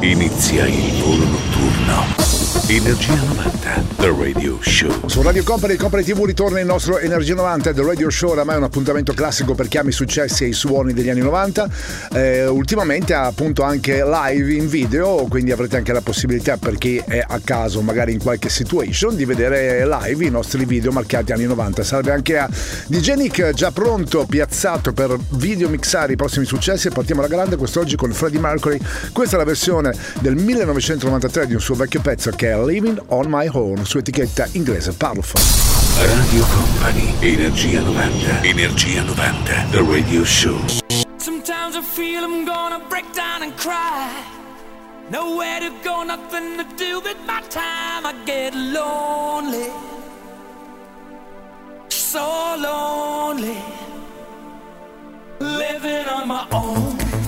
[0.00, 2.24] Inizia il volo notturno.
[2.68, 5.08] Energia 90, The Radio Show.
[5.08, 8.58] Su Radio Company, Company TV ritorna il nostro Energia 90, The Radio Show, oramai è
[8.58, 11.68] un appuntamento classico per chi ama i successi e i suoni degli anni 90.
[12.12, 17.24] Eh, ultimamente appunto anche live in video, quindi avrete anche la possibilità per chi è
[17.24, 21.84] a caso, magari in qualche situation, di vedere live i nostri video marcati anni 90.
[21.84, 22.48] Salve anche a
[22.86, 26.88] DJ Nick, già pronto, piazzato per video mixare i prossimi successi.
[26.90, 28.78] Partiamo alla grande quest'oggi con Freddie Mercury.
[29.12, 29.85] Questa è la versione
[30.20, 34.46] del 1993 di un suo vecchio pezzo che è Living on My Own su etichetta
[34.52, 35.40] inglese Powerful.
[35.96, 40.58] Radio Company, Energia 90, Energia 90, The Radio Show.
[41.16, 44.34] Sometimes I feel I'm gonna break down and cry.
[45.10, 48.04] Nowhere to go, nothing to do with my time.
[48.04, 49.70] I get lonely,
[51.88, 53.56] so lonely,
[55.40, 57.25] living on my own.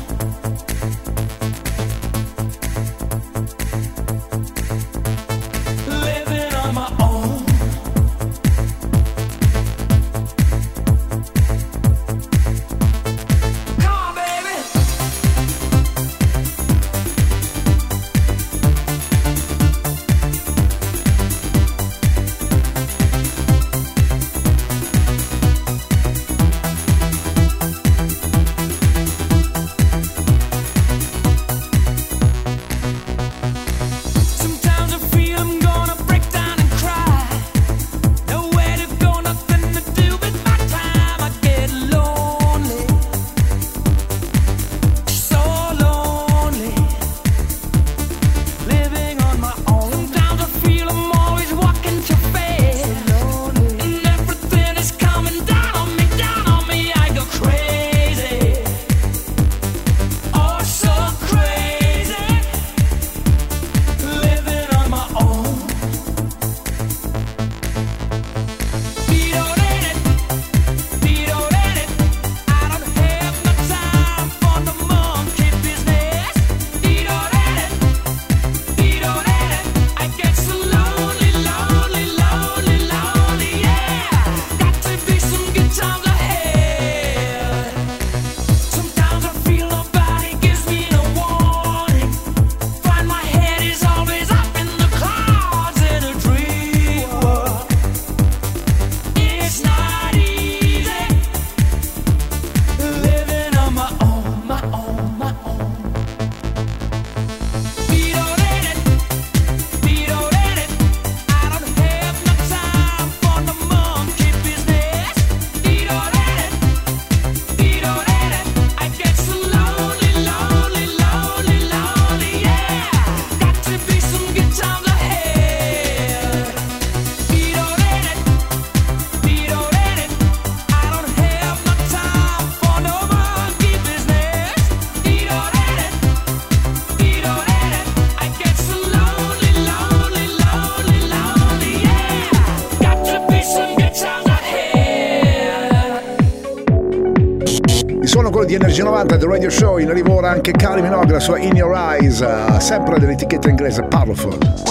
[148.98, 152.20] 90 The Radio Show in arrivo ora anche Kylie Minogue sua In Your Eyes
[152.58, 154.67] sempre dell'etichetta inglese Powerful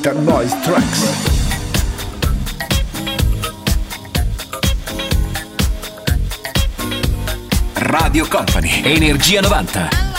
[0.00, 1.28] etichetta Noise Tracks.
[7.74, 10.09] Radio Company, Energia 90.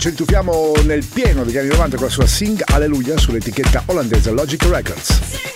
[0.00, 5.47] Rituffiamo nel pieno degli anni 90 con la sua Sing Alleluia sull'etichetta olandese Logic Records.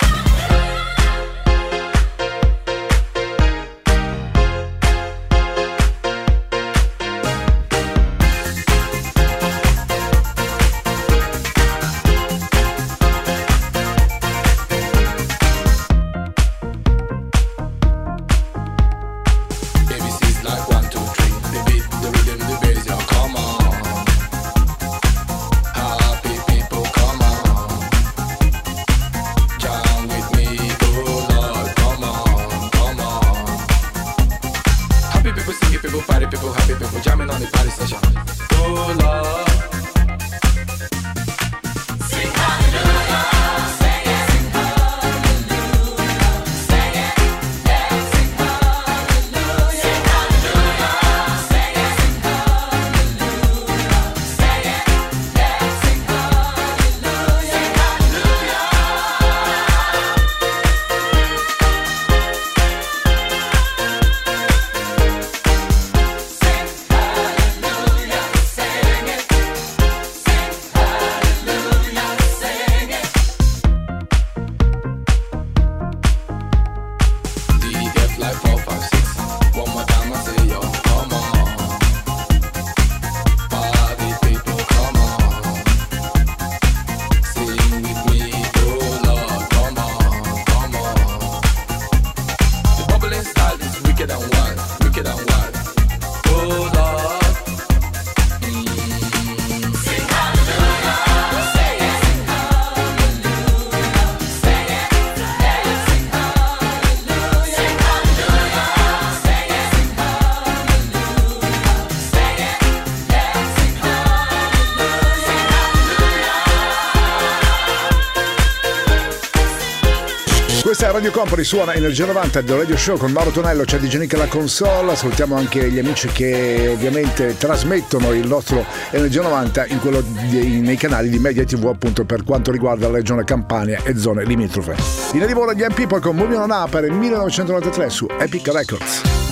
[120.64, 124.26] Radio Company suona Energia 90 del Radio Show con Mauro Tonello, c'è DJ Nick alla
[124.26, 129.80] console, salutiamo anche gli amici che ovviamente trasmettono il nostro Energia 90 in
[130.28, 134.24] di, nei canali di Media TV appunto per quanto riguarda la regione Campania e zone
[134.24, 134.76] limitrofe.
[135.14, 139.31] In arrivo la DM People con Moving on Up per il 1993 su Epic Records.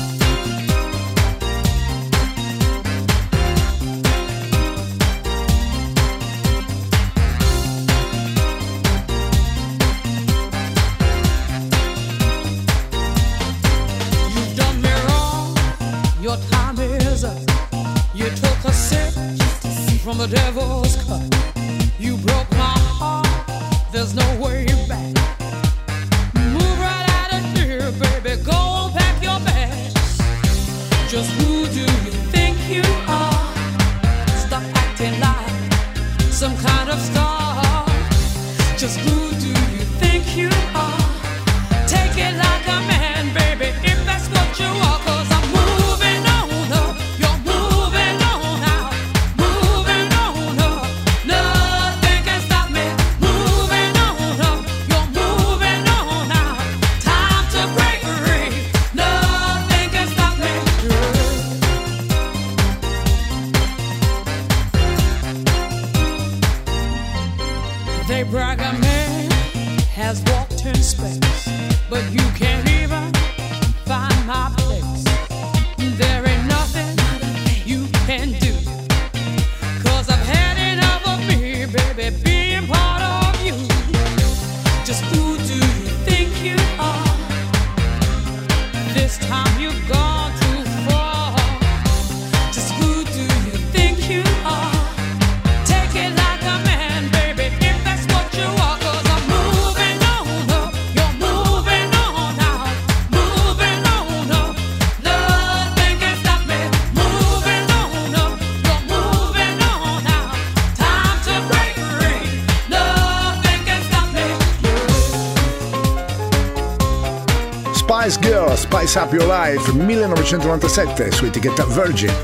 [120.30, 122.14] 1997 su etichetta Virgin.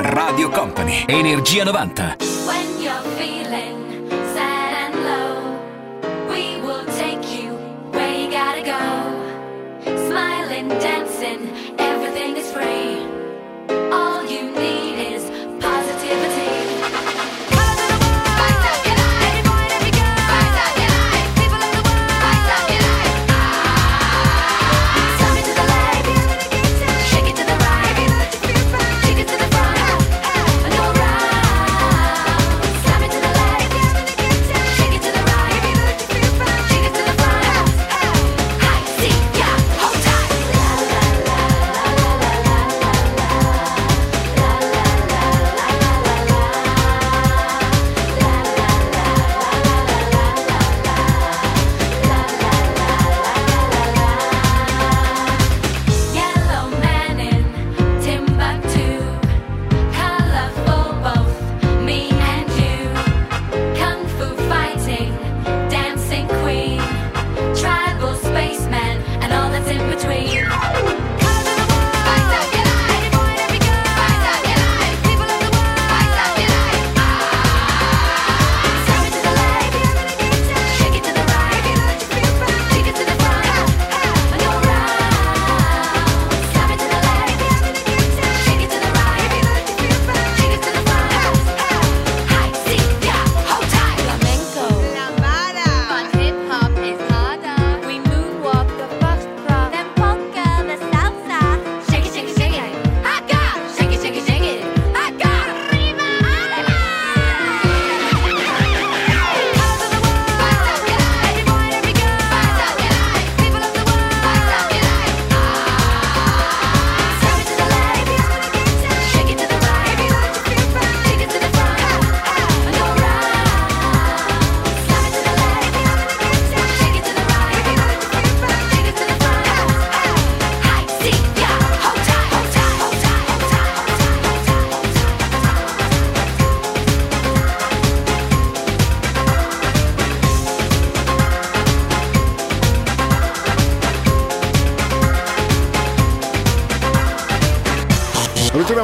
[0.00, 2.27] Radio Company, Energia 90.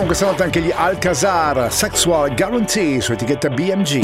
[0.04, 4.02] Sono questa notte anche gli Alcazar Sexual Guarantee su etichetta BMG.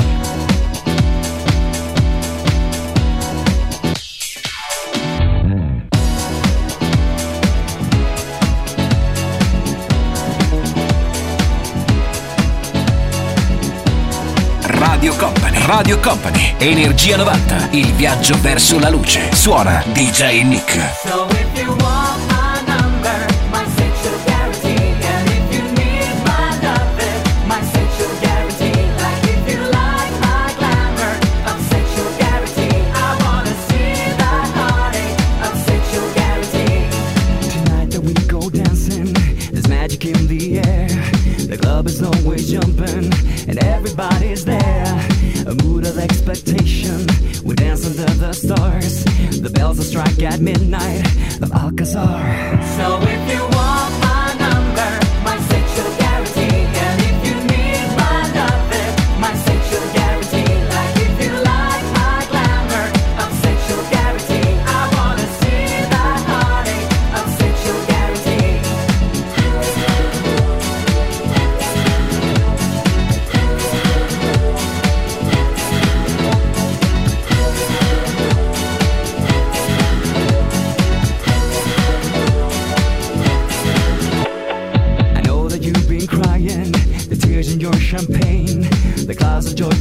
[14.64, 15.66] Radio Company.
[15.66, 16.54] Radio Company.
[16.56, 17.68] Energia 90.
[17.72, 19.34] Il viaggio verso la luce.
[19.34, 21.29] Suona DJ Nick.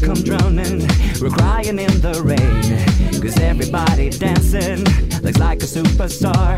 [0.02, 0.88] come drowning.
[1.22, 3.22] We're crying in the rain.
[3.22, 4.84] Cause everybody dancing
[5.22, 6.58] looks like a superstar.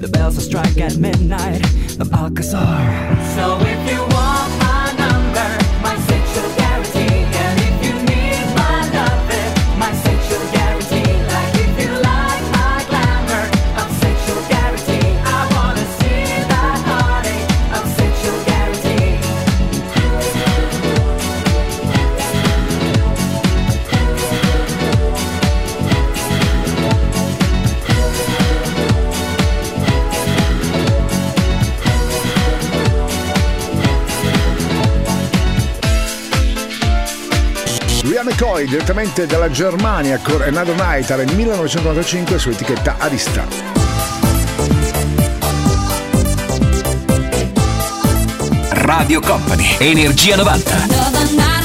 [0.00, 1.62] The bells will strike at midnight
[1.98, 3.16] The Alcazar.
[3.34, 4.59] So if you want.
[38.60, 43.46] poi direttamente dalla Germania con Another Night nel 1995 su etichetta Arista.
[48.70, 51.59] Radio Company, Energia 90.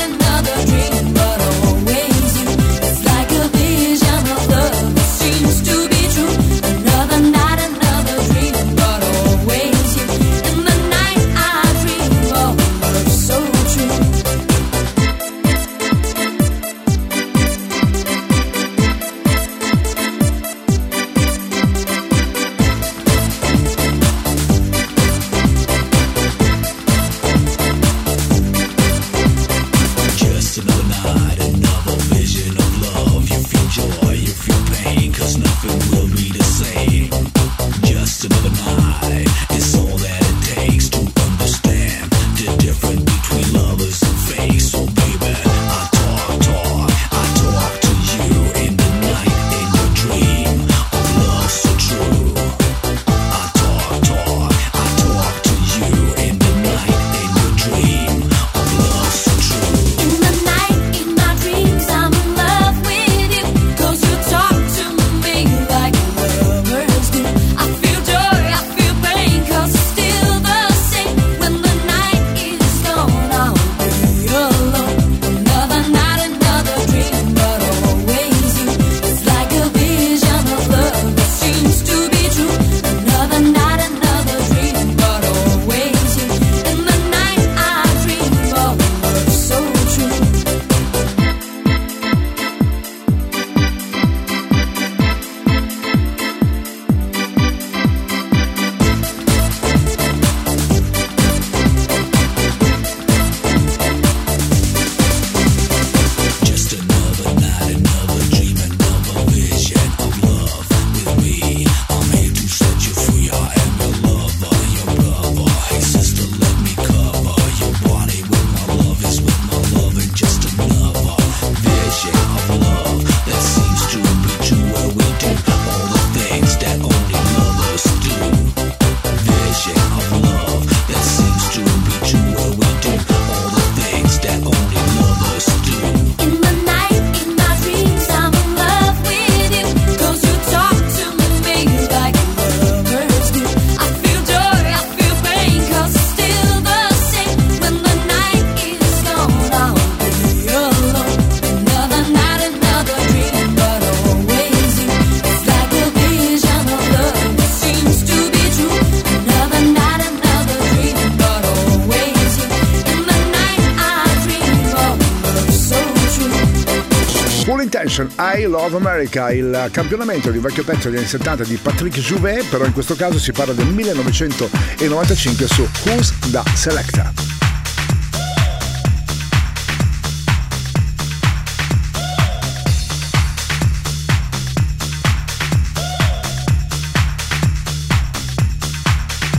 [168.38, 172.46] I Love America, il campionamento di un vecchio pezzo degli anni 70 di Patrick Jouvet,
[172.50, 177.12] però in questo caso si parla del 1995 su Who's the Selector.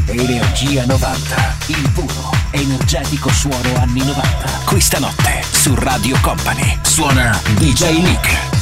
[0.07, 4.63] Energia 90, il puro, energetico suono anni 90.
[4.65, 8.56] Questa notte su Radio Company suona DJ Nick.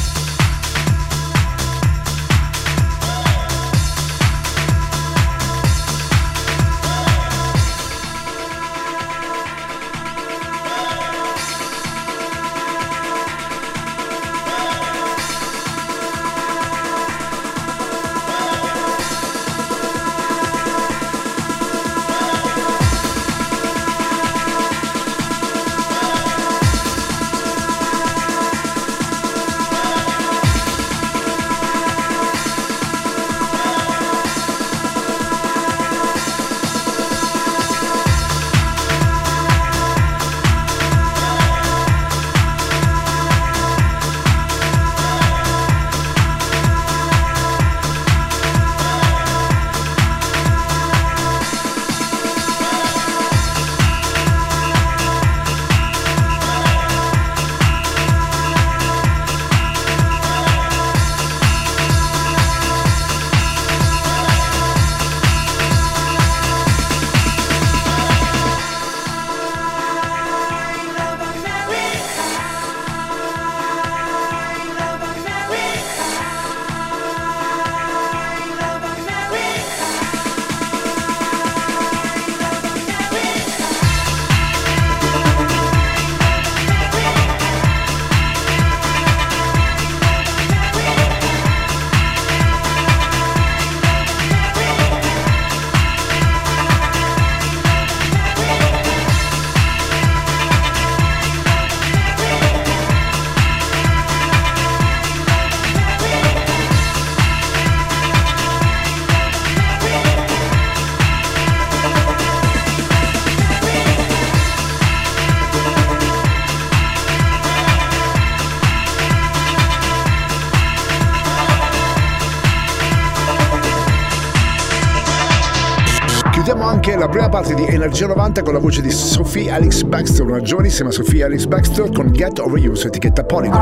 [127.05, 130.89] la prima parte di Energia 90 con la voce di Sophie Alex Baxter, una giovanissima
[130.89, 133.61] Sophie Alex Baxter con Get Over You su etichetta Polygon.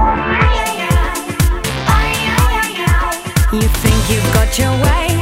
[3.51, 5.12] You think you've got your way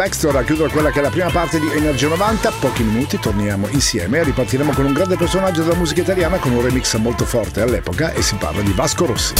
[0.00, 2.52] Baxter a chiudere quella che è la prima parte di Energia 90.
[2.52, 6.62] Pochi minuti torniamo insieme e ripartiremo con un grande personaggio della musica italiana con un
[6.62, 9.34] remix molto forte all'epoca e si parla di Vasco Rossi.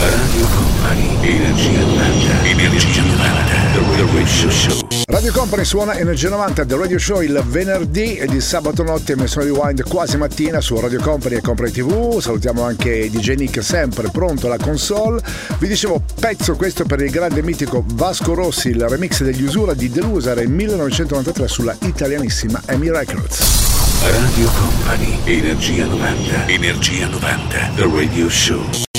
[0.00, 5.01] Radio Company, Energia 90, Energia 90, The Radio Show.
[5.12, 9.40] Radio Company suona Energia 90 del Radio Show il venerdì e di sabato notte messo
[9.40, 12.18] rewind quasi mattina su Radio Company e Company TV.
[12.18, 15.20] Salutiamo anche DJ Nick sempre pronto alla console.
[15.58, 19.90] Vi dicevo pezzo questo per il grande mitico Vasco Rossi, il remix degli Usura di
[19.90, 24.00] Delusa nel 1993 sulla italianissima Amy Records.
[24.00, 28.91] Radio Company, Energia 90, Energia 90, The Radio Show.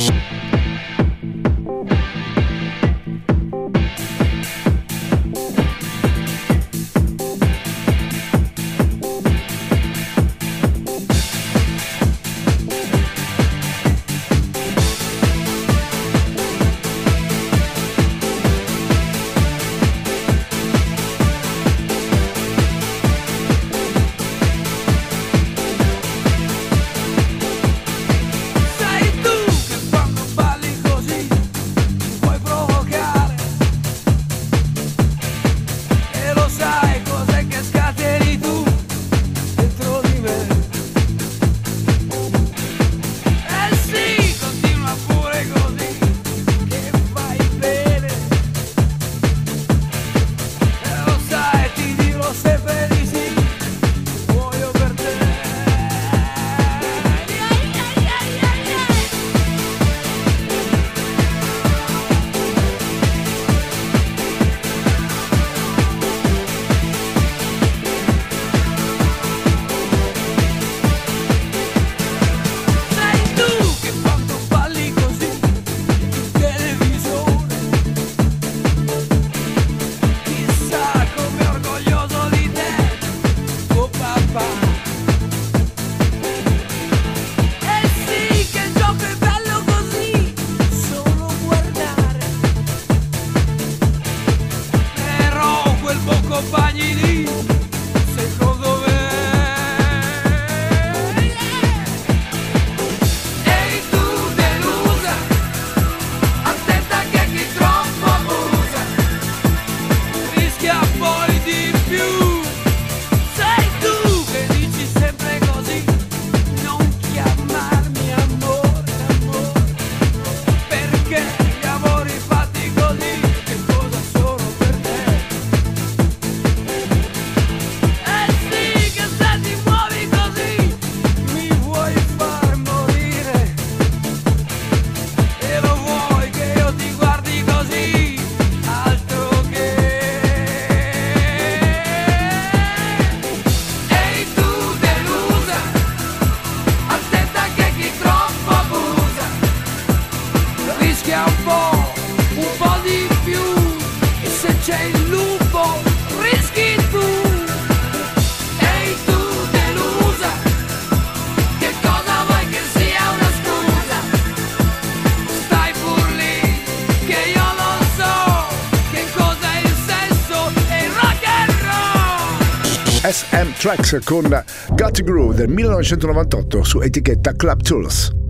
[173.64, 174.28] Tracks con
[174.72, 178.23] Got to Groove del 1998 su etichetta Club Tools.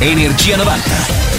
[0.00, 1.35] Energia 90.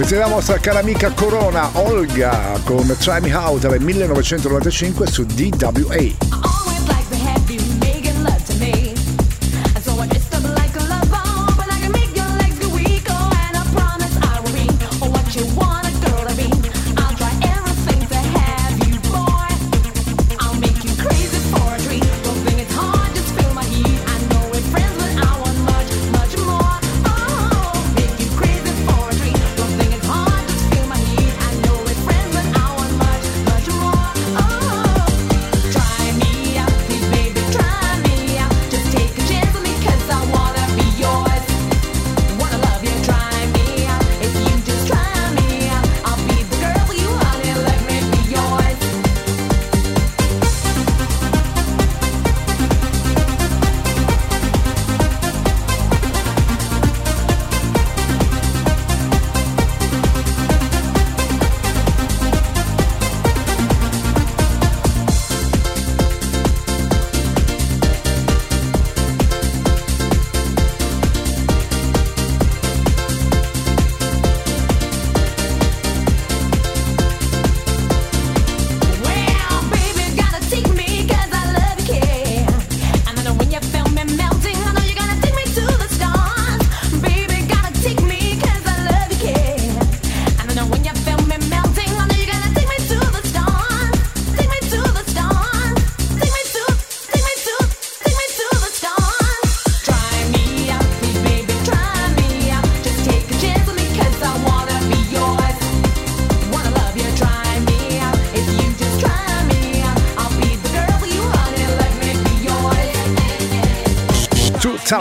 [0.00, 6.39] Sentiamo la vostra cara amica Corona Olga con Try Me Out del 1995 su DWA.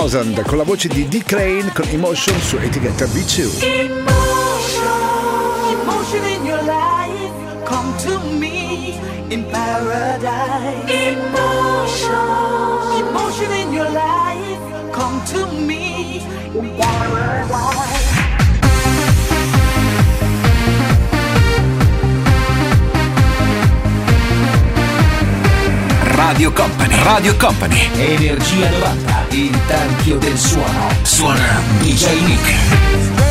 [0.09, 1.21] 2000 con la voce di D.
[1.23, 3.61] Crane con Emotion su etichetta B2.
[3.61, 4.89] Emotion,
[5.71, 10.91] emotion in your life, come to me in paradise.
[10.91, 12.17] Emotion,
[12.97, 14.59] emotion in your life,
[14.91, 17.99] come to me in paradise.
[26.15, 29.25] Radio Company, Radio Company, Energia 90,
[29.69, 30.89] tarchio del suono.
[31.03, 33.28] Suona DJ Nick.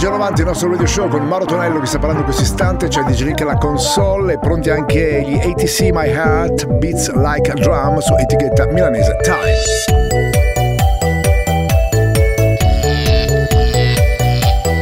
[0.00, 2.88] DJ 90, al nostro radio show con Maro Tonello che sta parlando in questo istante,
[2.88, 7.54] cioè c'è DJ la console e pronti anche gli ATC My Heart Beats Like a
[7.54, 9.52] Drum su etichetta milanese Time.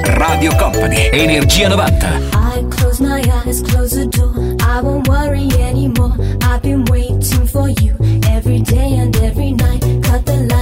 [0.04, 2.68] Radio Company, Energia 90.
[2.76, 4.32] close my eyes, close the door.
[4.60, 6.14] I won't worry anymore.
[6.42, 7.96] I've been waiting for you
[8.28, 9.82] every day and every night.
[10.04, 10.57] Cut the light.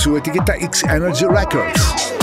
[0.00, 2.19] su etiqueta X Energy Records.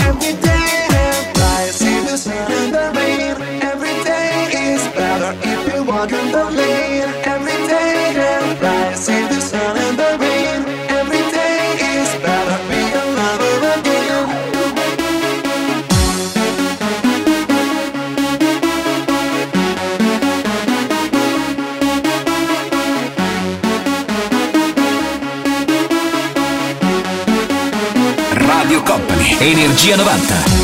[29.88, 30.57] Energia 90.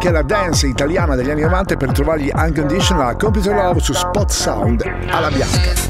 [0.00, 4.30] che è la dance italiana degli anni 90 per trovargli Unconditional Computer Love su Spot
[4.30, 5.89] Sound alla bianca.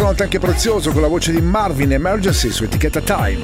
[0.00, 3.38] Stanotte anche prezioso con la voce di Marvin Emergency su etichetta Time.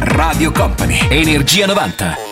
[0.00, 2.25] Radio Company, Energia 90.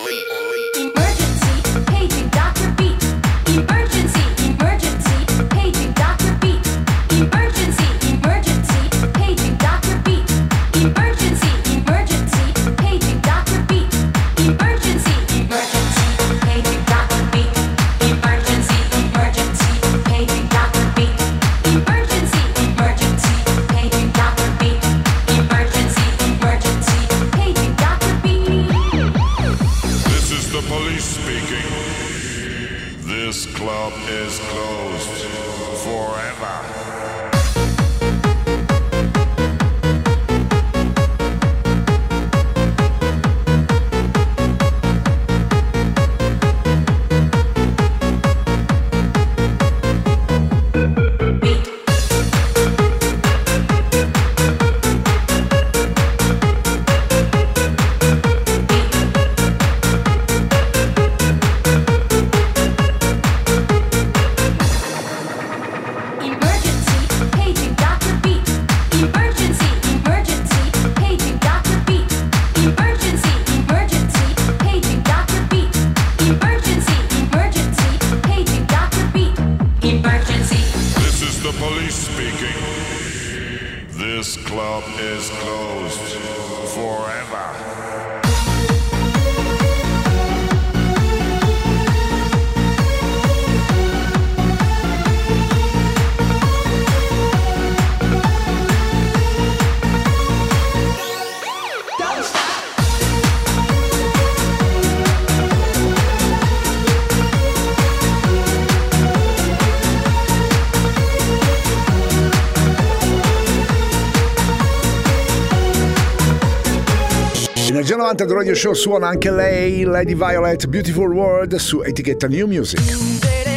[117.94, 122.46] Musica 90 The Radio Show suona anche lei, Lady Violet, Beautiful World su etichetta New
[122.46, 123.53] Music.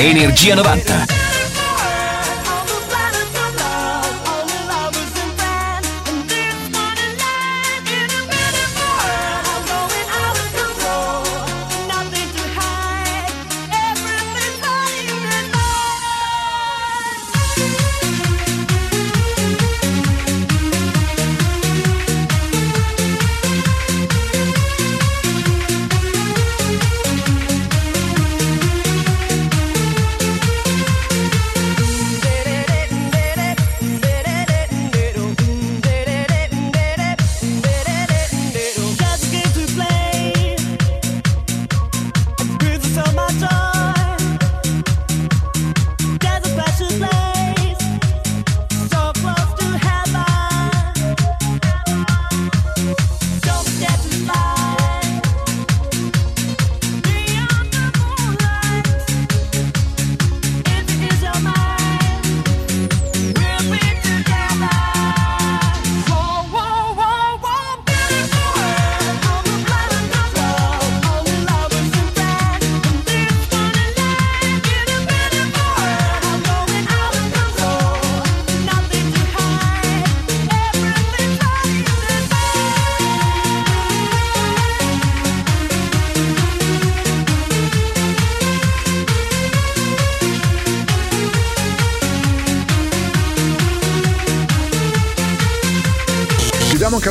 [0.00, 1.17] Energia 90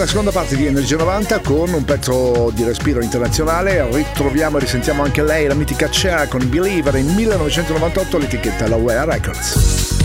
[0.08, 3.86] la seconda parte di Energia 90 con un pezzo di respiro internazionale.
[3.91, 9.97] Ritroviamo e risentiamo anche lei, la mitica Cher con Believer in 1998 l'etichetta Laware Records.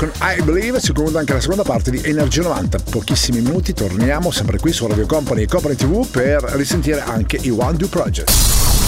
[0.00, 2.78] con I Believe si conclude anche la seconda parte di Energia 90.
[2.90, 7.50] Pochissimi minuti torniamo sempre qui su Radio Company e Company TV per risentire anche i
[7.50, 8.32] One Do Project.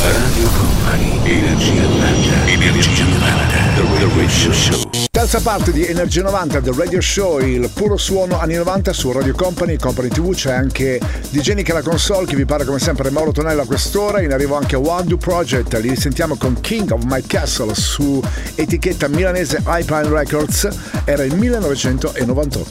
[0.00, 3.28] Radio Company, Energia 90, Energia 90,
[3.74, 5.11] The Radio Show.
[5.22, 9.32] Terza parte di Energia 90 The Radio Show, il puro suono anni 90 su Radio
[9.36, 11.00] Company, Company TV, c'è anche
[11.30, 14.56] DJ Nick la console che vi parla come sempre Mauro Tonella a quest'ora, in arrivo
[14.56, 18.20] anche Wandu Project, li risentiamo con King of My Castle su
[18.56, 20.68] etichetta milanese Ipine Records,
[21.04, 22.70] era il 1998.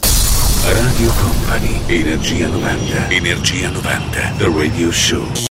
[0.74, 5.51] Radio Company, Energia 90, Energia 90, The Radio Show.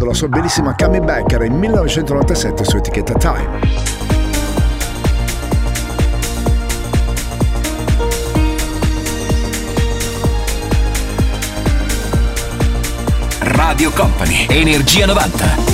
[0.00, 3.48] pubblicato la sua bellissima Coming Back era in 1997 su etichetta Time.
[13.40, 15.69] Radio Company, Energia 90.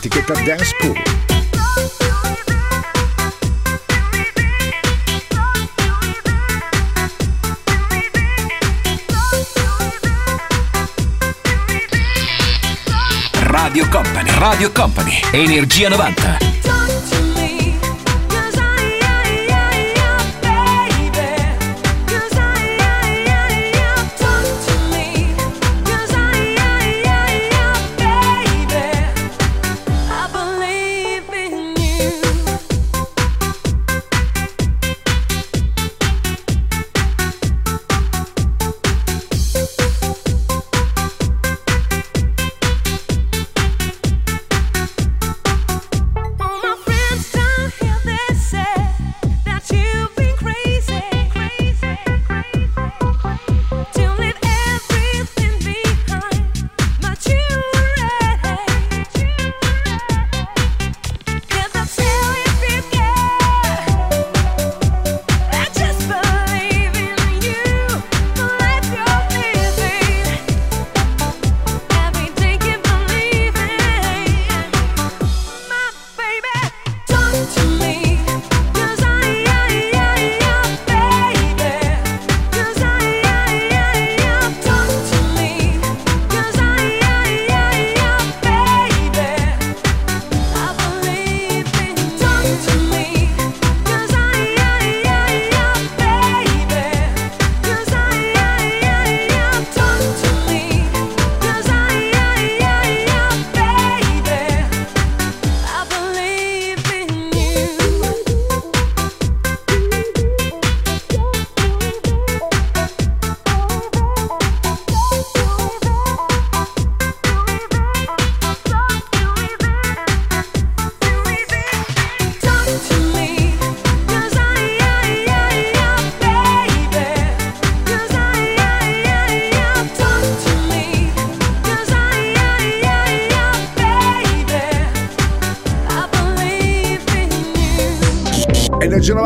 [0.00, 1.02] 1999, etichetta Dance Pool.
[13.40, 16.79] Radio Company, Radio Company, Energia 90.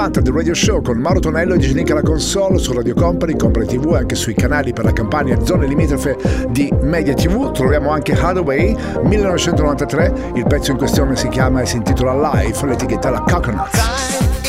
[0.05, 3.36] Energia 90 del Radio Show con Mauro Tonello e Genica la console su Radio Company,
[3.36, 6.18] Company TV e anche sui canali per la campagna Zone Limitrofe
[6.50, 7.52] di Media TV.
[7.52, 13.09] Troviamo anche Hathaway 1993, il pezzo in questione si chiama e si intitola Life, l'etichetta
[13.11, 14.43] la Coconuts.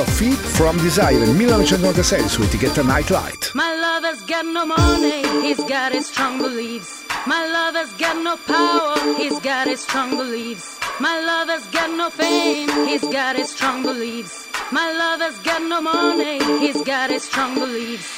[0.00, 3.50] From Desire 1996 su etichetta Nightlight.
[3.54, 7.04] My lover's got no money, he's got his strong beliefs.
[7.26, 10.78] My lover's got no power, he's got his strong beliefs.
[11.00, 14.48] My lover's got no fame, he's got his strong beliefs.
[14.72, 18.08] My lover's got no money, he's got his strong beliefs.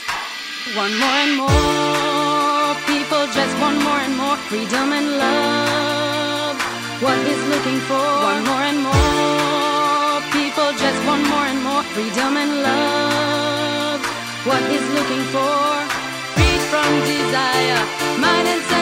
[0.77, 6.57] One more and more people just want more and more freedom and love.
[7.03, 9.42] What he's looking for, one more and more
[11.95, 14.01] freedom and love.
[14.47, 16.03] What is looking for?
[16.35, 17.81] freed from desire,
[18.19, 18.82] mind and sense.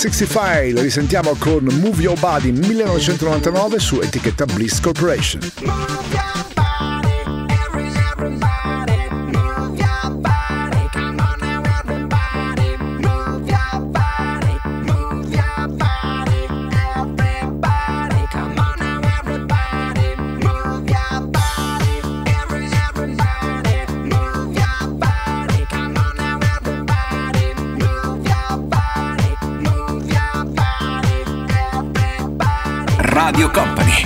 [0.00, 6.19] 65, la risentiamo con Move Your Body 1999 su etichetta Bliss Corporation.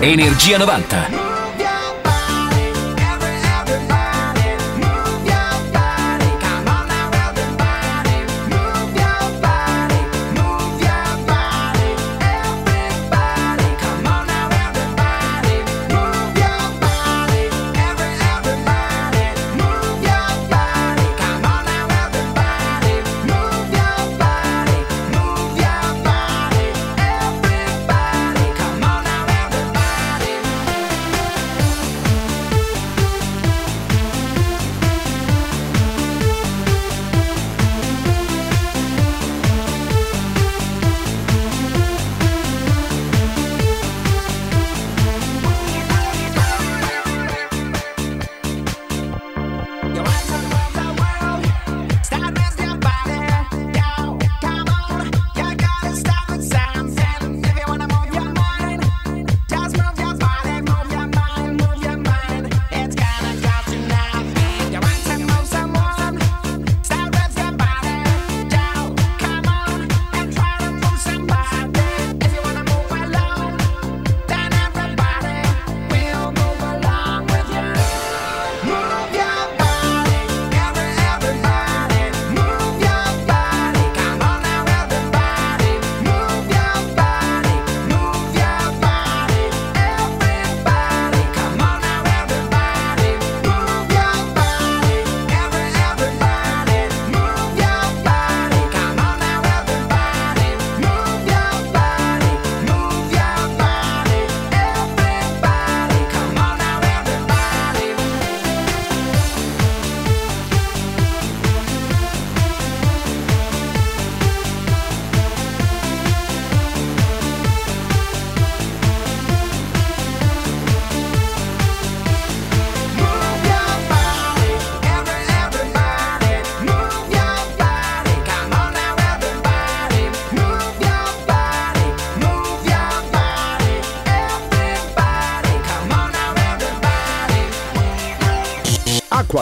[0.04, 1.23] Energia 90.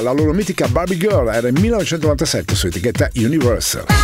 [0.02, 4.01] la loro mitica Barbie Girl era il 1997 su etichetta Universal.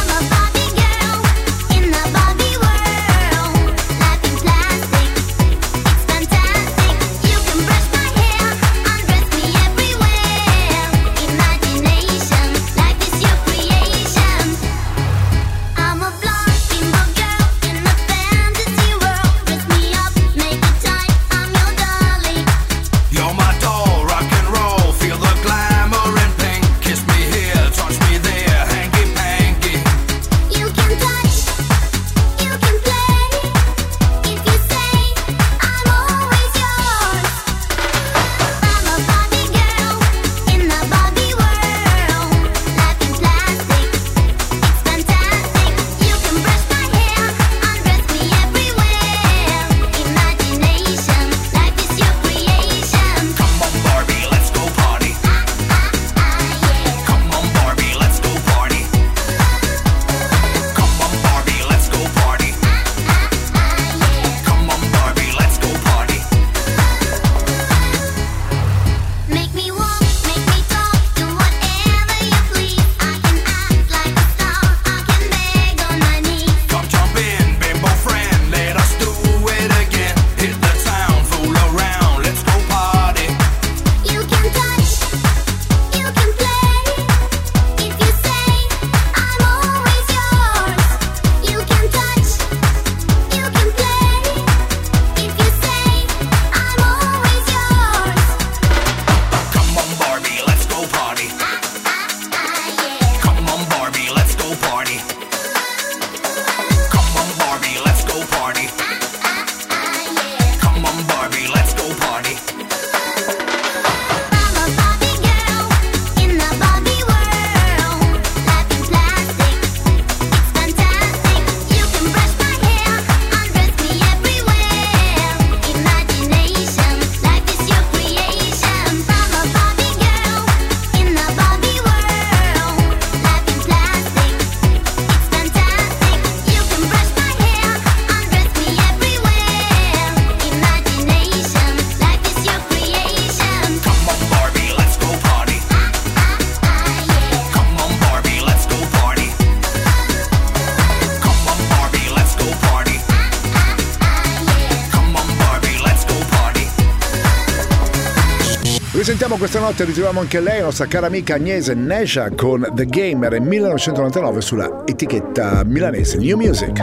[159.68, 164.82] mezzanotte ritroviamo anche lei, la nostra cara amica agnese Nesha con The Gamer 1999 sulla
[164.86, 166.78] etichetta milanese New Music.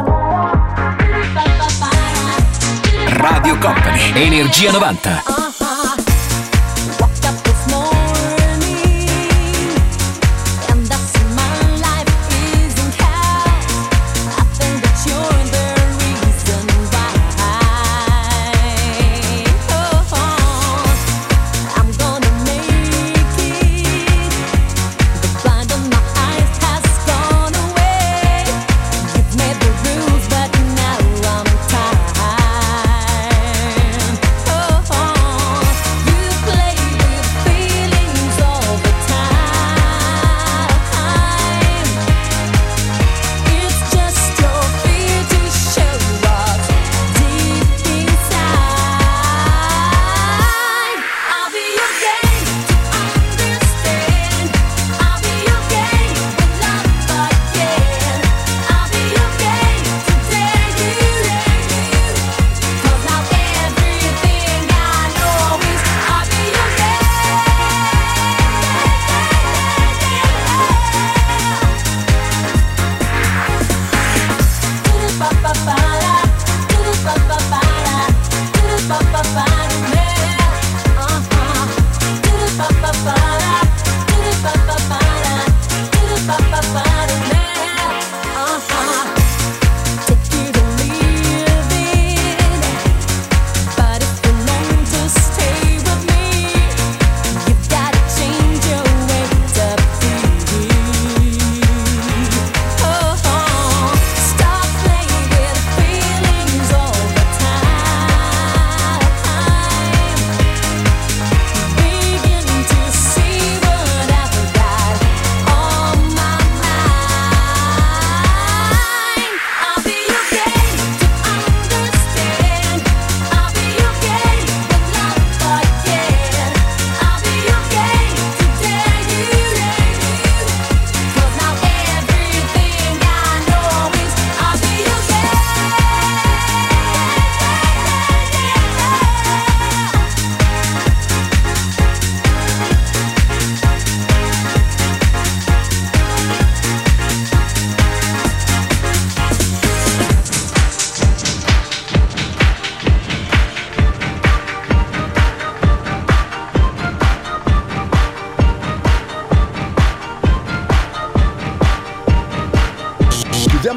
[3.07, 5.44] Radio Company, Energia 90.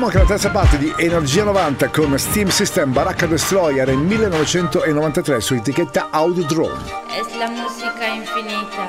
[0.09, 5.53] Anche la terza parte di Energia 90 con Steam System Baracca Destroyer nel 1993 su
[5.53, 6.83] etichetta Audiodrome.
[7.15, 8.89] Es la música infinita,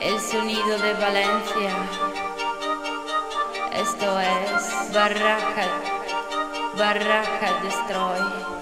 [0.00, 1.70] el sonido de Valencia.
[3.72, 5.68] Esto es Barraca,
[6.78, 8.55] Barraca Destroy.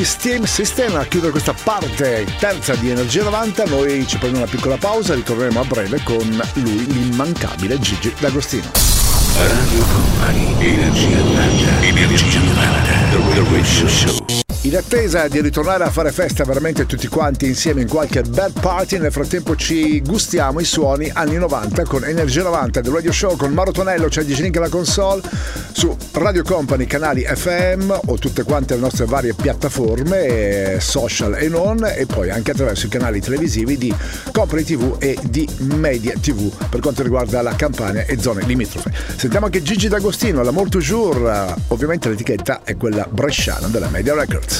[0.00, 3.64] E danno gli Steam System a chiudere questa parte terza di Energia 90.
[3.66, 8.70] Noi ci prendiamo una piccola pausa, ritorneremo a breve con lui, l'immancabile Gigi D'Agostino.
[9.36, 14.29] Radio Company, Energia 90, Energia 90, The Radio Show.
[14.70, 18.98] In attesa di ritornare a fare festa veramente tutti quanti insieme in qualche bad party,
[18.98, 23.52] nel frattempo ci gustiamo i suoni anni 90 con Energia 90 del Radio Show con
[23.52, 25.22] Mauro Tonello, c'è Gigi Link alla console
[25.72, 31.84] su Radio Company, canali FM o tutte quante le nostre varie piattaforme social e non
[31.84, 33.92] e poi anche attraverso i canali televisivi di
[34.30, 38.92] Company TV e di Media TV per quanto riguarda la Campania e zone limitrofe.
[39.16, 44.59] Sentiamo anche Gigi D'Agostino, l'Amour Toujours, ovviamente l'etichetta è quella bresciana della Media Records.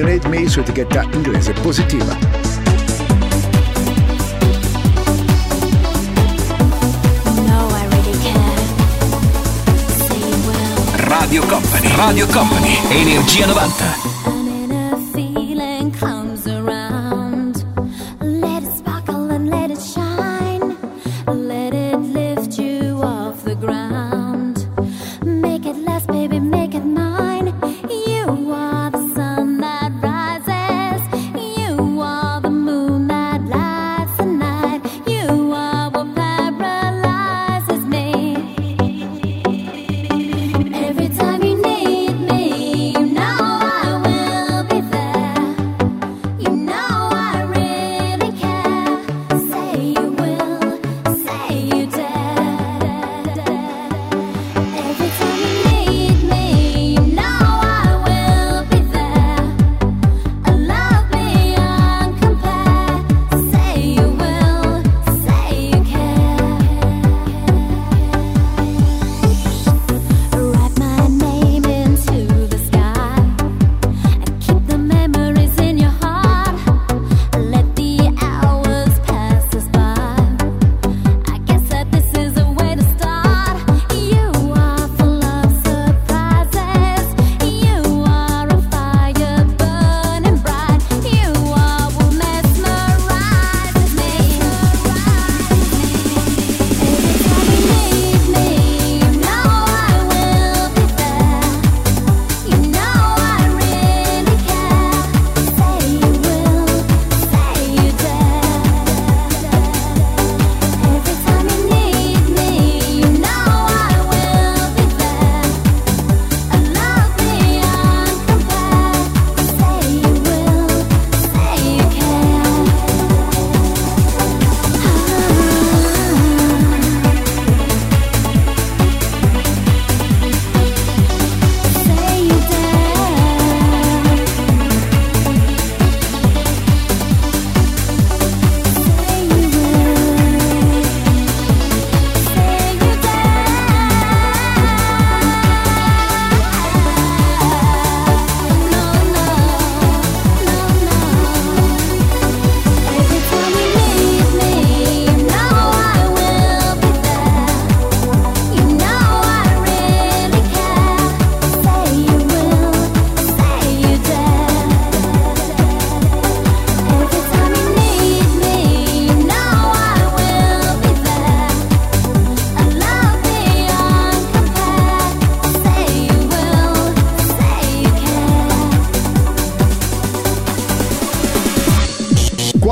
[0.00, 0.89] you need me so to get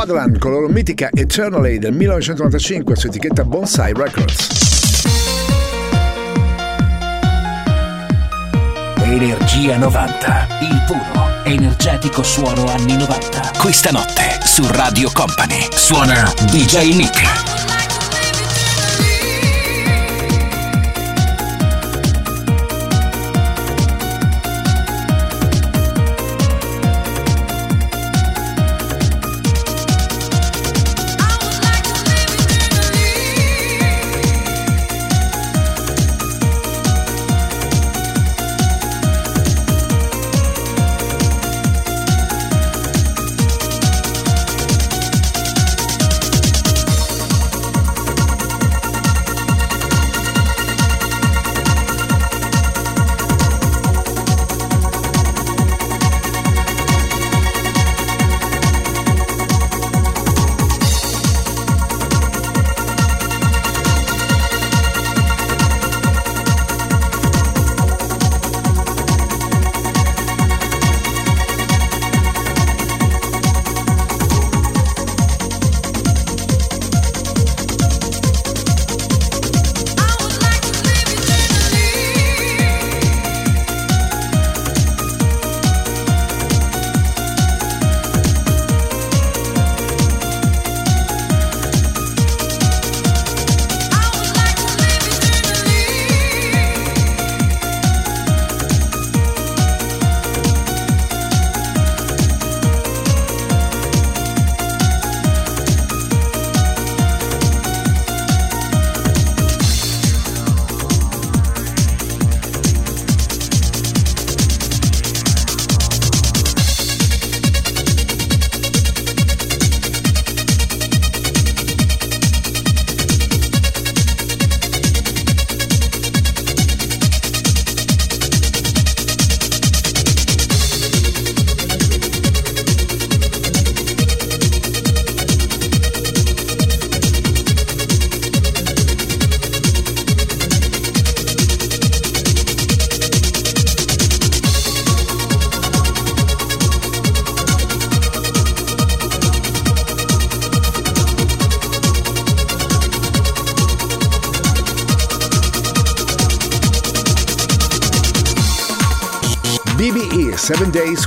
[0.08, 5.04] Shadowland con la loro mitica Eternal Aid del 1995 su etichetta Bonsai Records.
[9.02, 13.52] Energia 90, il puro, energetico suono anni 90.
[13.58, 17.47] Questa notte su Radio Company suona DJ Nick.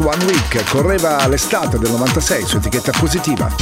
[0.04, 3.54] One Week, correva l'estate del 96 su etichetta positiva.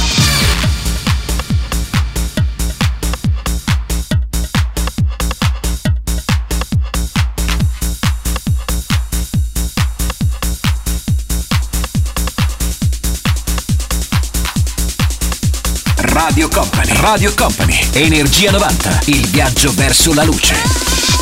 [15.96, 21.19] Radio Company, Radio Company, Energia 90, il viaggio verso la luce.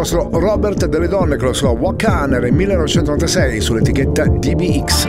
[0.00, 5.08] Nostro Robert delle Donne con la sua Wakaner nel 1996 sull'etichetta DBX.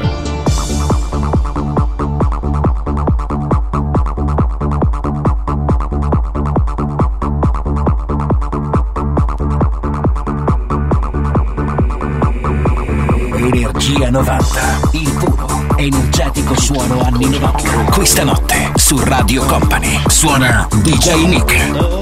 [13.38, 15.47] Energia 90, il puro,
[15.77, 17.91] energetico suono anni 90.
[17.91, 22.00] Questa notte su Radio Company suona DJ Nick.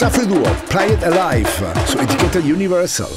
[0.00, 1.46] Safri Duo, Play It Alive
[1.84, 3.10] su etichetta Universal.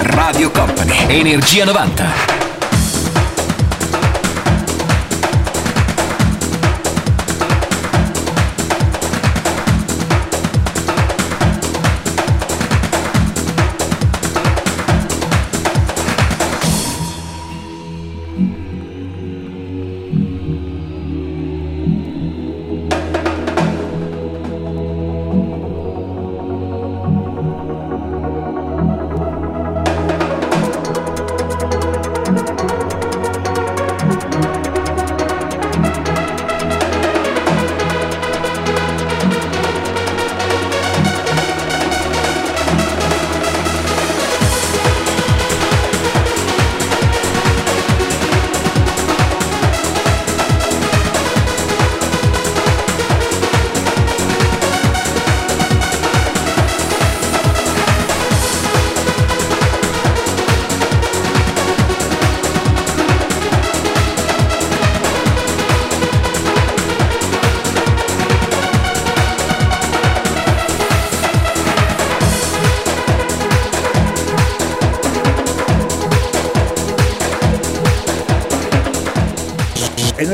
[0.00, 2.29] Radio Company, Energia 90.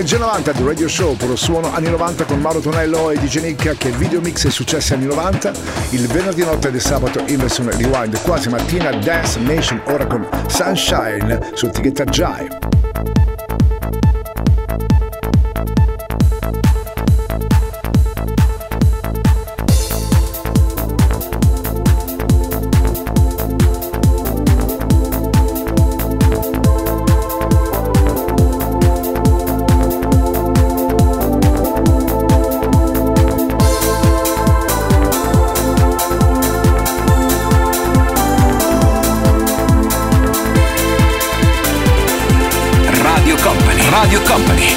[0.06, 3.76] Energia 90 The Radio Show, puro suono anni 90 con Mauro Tonello e DJ Nick
[3.76, 5.52] che video mix e successi anni 90.
[5.90, 11.50] Il venerdì notte del sabato in versione rewind, quasi mattina Dance Nation, ora con Sunshine
[11.54, 12.65] su etichetta Jive.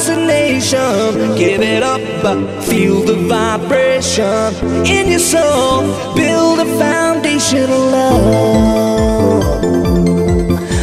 [0.00, 1.36] Right across the nation.
[1.36, 2.00] Give it up,
[2.64, 4.54] feel the vibration
[4.86, 6.14] in your soul.
[6.14, 9.54] Build a foundation of love.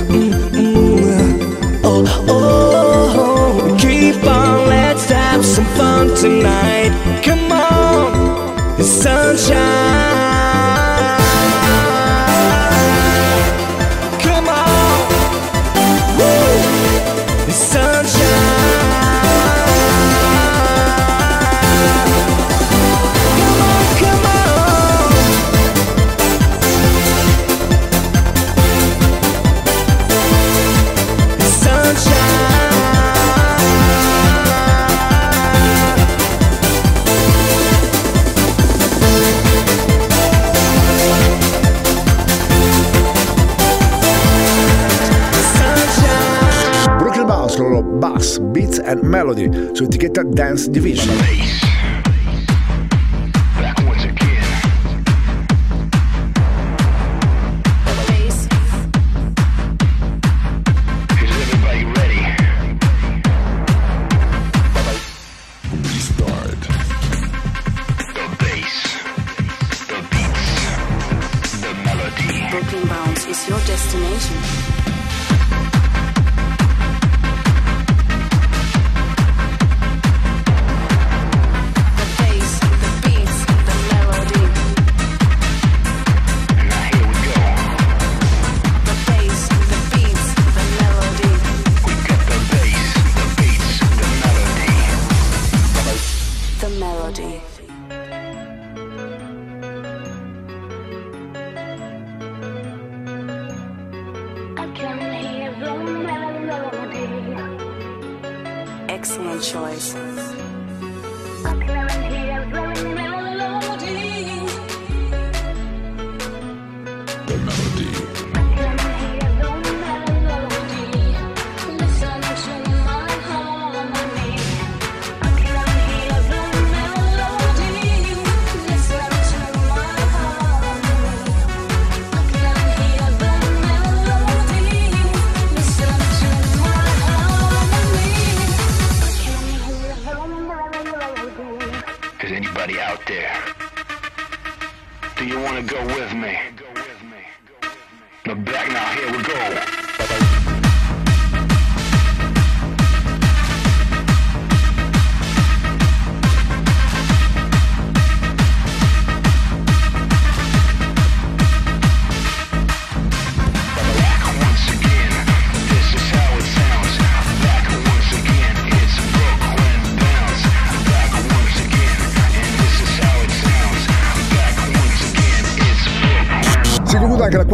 [0.10, 1.39] Mm-mm.
[1.84, 6.91] Oh, oh, oh, keep on, let's have some fun tonight.
[7.23, 10.06] Come on, sunshine.
[48.88, 51.76] And Melody su etichetta Dance Division.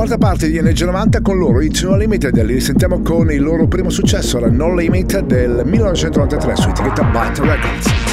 [0.06, 2.36] Quarta parte di Energia 90 con loro, It's No Limited.
[2.44, 7.42] Li risentiamo con il loro primo successo, la No Limit del 1993 su etichetta Byte
[7.42, 8.13] Records.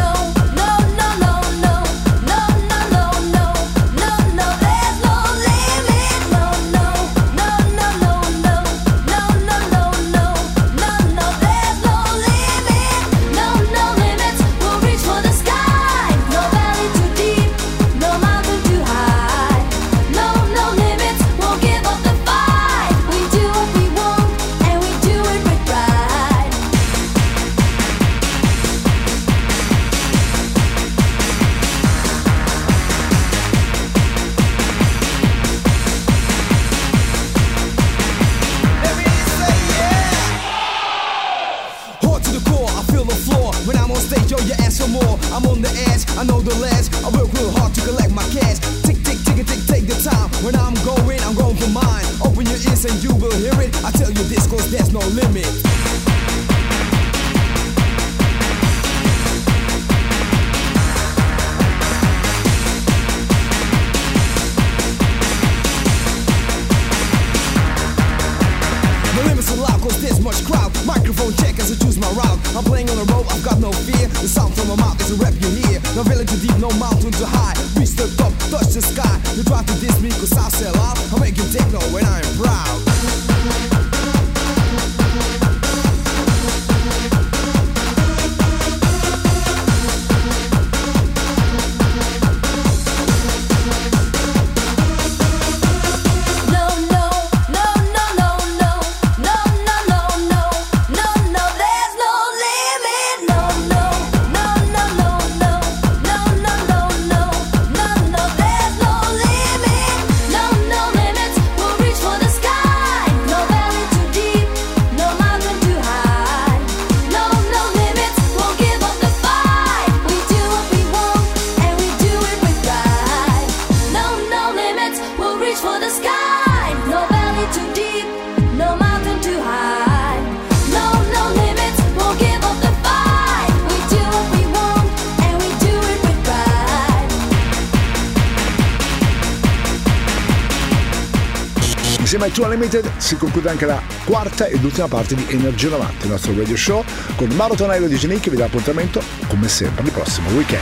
[142.61, 146.55] Limited si conclude anche la quarta ed ultima parte di Energia 90, il nostro radio
[146.55, 146.83] show,
[147.15, 150.61] con Maro Tonello di Geni che vi dà appuntamento, come sempre, il prossimo weekend.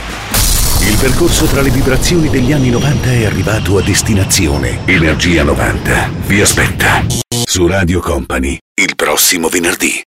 [0.80, 4.80] Il percorso tra le vibrazioni degli anni 90 è arrivato a destinazione.
[4.86, 7.04] Energia 90 vi aspetta
[7.44, 9.98] su Radio Company il prossimo venerdì.